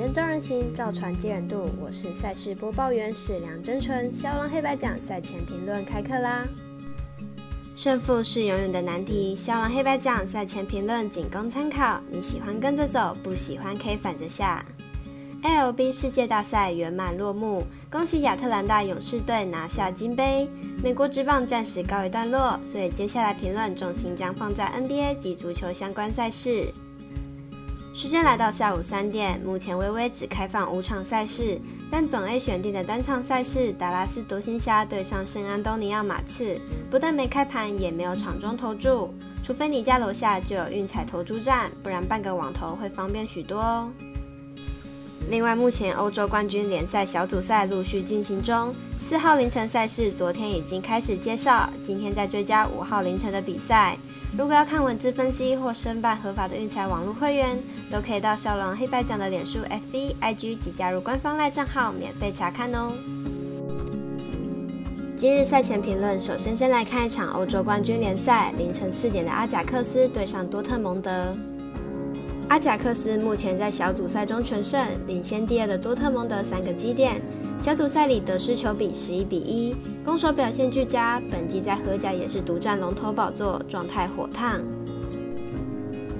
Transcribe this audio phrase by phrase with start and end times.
[0.00, 1.68] 灯照人行，造船接人度。
[1.78, 4.10] 我是赛事播报员史梁真纯。
[4.14, 6.48] 骁龙黑白奖赛前评论开课啦！
[7.76, 12.00] 胜负是永远的难题，骁龙黑白奖赛前评论仅供参考。
[12.08, 14.64] 你喜欢跟着走，不喜欢可以反着下。
[15.42, 20.48] LB 世界大赛圆满落幕，恭喜亚特兰大勇士队拿下金杯。
[20.82, 26.72] 美国职棒暂时告一段落，所以接下来评论重心将放在 NBA 及足球相关赛事。
[27.92, 36.58] 时间来到下午三点，目前微微只开放五场赛事，但总 A 选定的单场赛事达拉斯独行侠对上圣安东尼奥马刺，
[36.88, 43.90] 不但没开盘，也没有场中投注，除非你家楼下就有运彩投注站，不然办个网投会方便许多哦。
[45.30, 53.96] 另外，目前欧洲冠军联赛小组赛陆续进行中，四号凌晨赛事昨天已经开始介绍，今天再追加五号凌晨的比赛。
[54.36, 57.56] 如果要看文字分析或申办合法的运彩网络会员，
[57.88, 59.60] 都可以到小狼黑白奖的脸书、
[59.92, 62.92] FB、IG 及加入官方赖账号免费查看哦。
[65.16, 71.36] 今日赛前评论，首先先来看一场欧洲冠军联赛，凌晨四点的阿贾克斯对上多特蒙德。
[72.50, 77.22] 阿贾克斯目前在小组赛中全胜，领先第二的多特蒙德三个基点。
[77.62, 79.72] 小组赛里得失球比十一比一，
[80.04, 81.22] 攻守表现俱佳。
[81.30, 84.60] 本季在荷甲也是独占龙头宝座，状态火烫。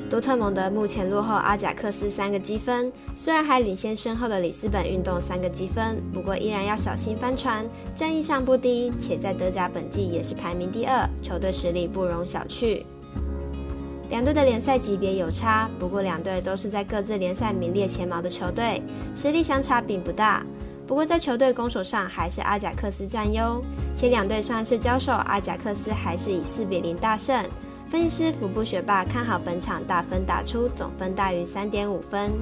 [0.08, 7.66] 多特蒙德目前落后阿贾克斯三个积分，虽然还领先身后的里斯本运动三个积分，不过依然要小心翻船。
[7.92, 12.84] 战役上不低，且在德甲本季也是排名第二，球队实力不容小觑。
[14.11, 18.83] 两队的联赛级别有差，不过两队都是在各自联赛名列前茅的球队，
[19.14, 20.44] 实力相差并不大。
[20.84, 23.62] 不过在球队攻守上还是阿贾克斯占优，
[23.94, 27.44] 且两队上一次交手，阿贾克斯还是以四比零大胜。
[27.88, 32.33] 分析师福布学霸看好本场大分打出，总分大于三点五分。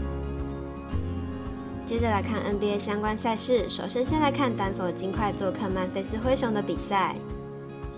[1.85, 7.15] 接着来看 NBA 相关赛事，首先先来看丹佛金块做客曼菲斯灰熊的比赛。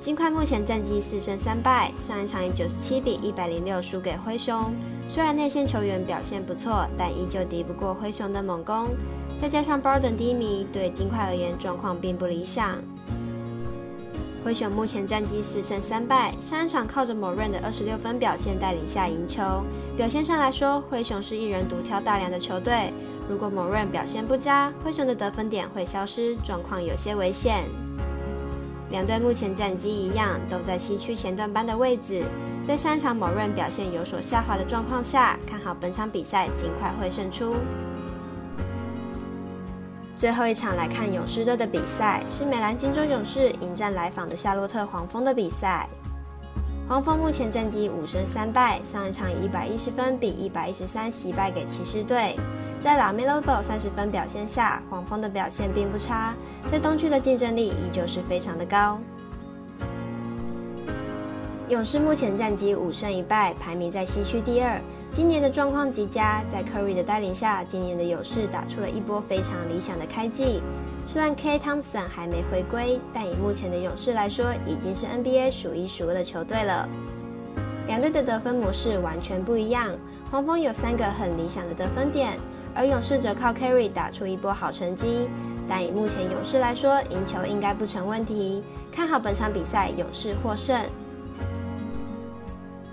[0.00, 4.72] 金块目前战绩四胜三败，上一场以九十七比一百零六输给灰熊。
[5.06, 8.88] 虽然内线球员表现不错，但依旧敌不过灰熊的猛攻。
[9.38, 12.78] 再加上 Barden 低迷，对金块而言状况并不理想。
[14.42, 19.42] 灰熊目前战绩四胜三败，上一场靠着某人的二十六分表现带领下赢球。
[19.98, 22.90] 表现上来说，灰熊是一人独挑大梁的球队。
[23.28, 27.64] 如果某人表现不佳，灰熊的得分点会消失，状况有些危险。
[28.90, 32.24] 两队目前战绩一样，都在西区前段班的位置。
[32.66, 37.54] 在上一场某人表现有所下滑的状况下，看好本场比赛尽快会胜出。
[40.16, 45.88] 最后一场来看勇士队的比赛，是美兰金州勇士迎战来访的夏洛特黄蜂的比赛。
[46.90, 52.34] 黄蜂目前战绩五胜三败，上一场以一百一十分比一百一十三惜败给骑士队。
[52.80, 56.34] 在拉梅洛的三十分表现下，黄蜂的表现并不差，
[56.68, 58.98] 在东区的竞争力依旧是非常的高。
[61.70, 64.80] 勇士目前战绩五胜一败，排名在西区第二。
[65.12, 70.60] 今年的状况极佳，在 Curry 的带领下，今年的勇士打出了一波非常理想的开季。
[71.06, 76.88] 虽然 K Thompson 还没回归，但以目前的勇士来说，已经是 NBA 数一数二的球队了。
[77.86, 79.92] 两队的得分模式完全不一样，
[80.28, 82.36] 黄蜂有三个很理想的得分点，
[82.74, 85.28] 而勇士则靠 Carry 打出一波好成绩。
[85.68, 88.60] 但以目前勇士来说，赢球应该不成问题。
[88.90, 90.84] 看好本场比赛，勇士获胜。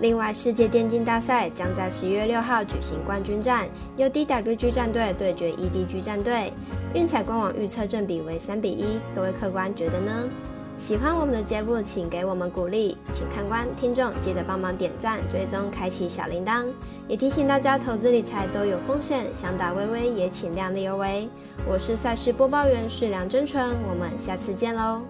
[0.00, 3.66] 另外，世界电竞大赛将在十月六号举行冠军战，
[3.96, 6.52] 由 DWG 战队对决 EDG 战队。
[6.94, 10.28] 运彩官网预测正比为三比一，各位客官觉得呢？
[10.78, 16.66] 喜欢我们的节目，请给我们鼓励，请看官听众记得帮忙点赞、追踪、开启小铃铛。
[17.08, 21.28] 也提醒大家，投资理财都有风险，想打微微也请量力而为。
[21.68, 25.02] 我是赛事播报员是梁真纯，我们下次见喽。